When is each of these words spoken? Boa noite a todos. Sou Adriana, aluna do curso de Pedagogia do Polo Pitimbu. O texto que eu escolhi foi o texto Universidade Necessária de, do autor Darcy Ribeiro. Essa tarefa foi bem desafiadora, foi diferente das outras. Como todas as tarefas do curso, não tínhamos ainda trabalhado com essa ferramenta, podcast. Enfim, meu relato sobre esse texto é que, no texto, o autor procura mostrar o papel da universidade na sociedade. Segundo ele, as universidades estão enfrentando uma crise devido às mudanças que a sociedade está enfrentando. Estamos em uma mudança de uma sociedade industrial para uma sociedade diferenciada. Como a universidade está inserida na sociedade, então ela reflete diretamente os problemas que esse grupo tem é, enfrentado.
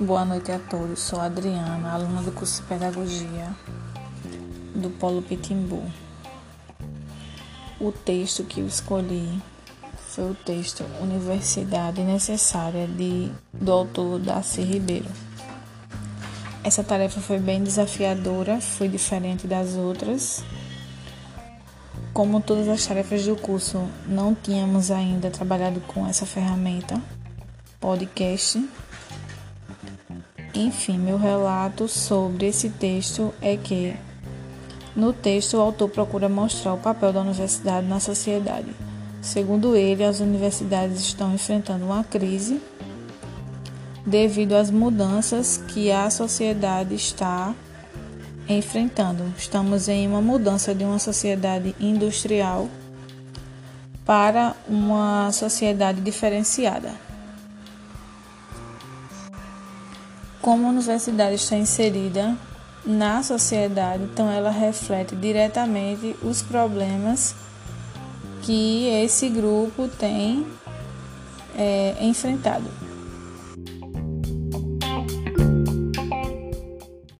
Boa 0.00 0.24
noite 0.24 0.50
a 0.50 0.58
todos. 0.58 0.98
Sou 0.98 1.20
Adriana, 1.20 1.92
aluna 1.92 2.22
do 2.22 2.32
curso 2.32 2.62
de 2.62 2.68
Pedagogia 2.68 3.54
do 4.74 4.88
Polo 4.88 5.20
Pitimbu. 5.20 5.82
O 7.78 7.92
texto 7.92 8.42
que 8.44 8.62
eu 8.62 8.66
escolhi 8.66 9.42
foi 10.08 10.30
o 10.30 10.34
texto 10.34 10.86
Universidade 11.02 12.00
Necessária 12.00 12.86
de, 12.86 13.30
do 13.52 13.70
autor 13.70 14.18
Darcy 14.18 14.62
Ribeiro. 14.62 15.10
Essa 16.64 16.82
tarefa 16.82 17.20
foi 17.20 17.38
bem 17.38 17.62
desafiadora, 17.62 18.58
foi 18.58 18.88
diferente 18.88 19.46
das 19.46 19.74
outras. 19.74 20.42
Como 22.14 22.40
todas 22.40 22.68
as 22.68 22.86
tarefas 22.86 23.26
do 23.26 23.36
curso, 23.36 23.86
não 24.06 24.34
tínhamos 24.34 24.90
ainda 24.90 25.30
trabalhado 25.30 25.78
com 25.82 26.06
essa 26.06 26.24
ferramenta, 26.24 26.98
podcast. 27.78 28.66
Enfim, 30.54 30.98
meu 30.98 31.16
relato 31.16 31.86
sobre 31.86 32.46
esse 32.46 32.70
texto 32.70 33.32
é 33.40 33.56
que, 33.56 33.94
no 34.96 35.12
texto, 35.12 35.56
o 35.56 35.60
autor 35.60 35.88
procura 35.88 36.28
mostrar 36.28 36.74
o 36.74 36.78
papel 36.78 37.12
da 37.12 37.20
universidade 37.20 37.86
na 37.86 38.00
sociedade. 38.00 38.74
Segundo 39.22 39.76
ele, 39.76 40.02
as 40.02 40.20
universidades 40.20 41.00
estão 41.00 41.34
enfrentando 41.34 41.84
uma 41.84 42.02
crise 42.02 42.60
devido 44.04 44.54
às 44.54 44.70
mudanças 44.70 45.58
que 45.68 45.92
a 45.92 46.10
sociedade 46.10 46.94
está 46.94 47.54
enfrentando. 48.48 49.32
Estamos 49.36 49.88
em 49.88 50.08
uma 50.08 50.20
mudança 50.20 50.74
de 50.74 50.84
uma 50.84 50.98
sociedade 50.98 51.76
industrial 51.78 52.68
para 54.04 54.56
uma 54.68 55.30
sociedade 55.30 56.00
diferenciada. 56.00 56.90
Como 60.40 60.66
a 60.66 60.70
universidade 60.70 61.34
está 61.34 61.56
inserida 61.56 62.36
na 62.84 63.22
sociedade, 63.22 64.02
então 64.04 64.30
ela 64.30 64.50
reflete 64.50 65.14
diretamente 65.14 66.16
os 66.22 66.40
problemas 66.40 67.34
que 68.42 68.86
esse 68.88 69.28
grupo 69.28 69.86
tem 69.86 70.46
é, 71.56 71.96
enfrentado. 72.00 72.64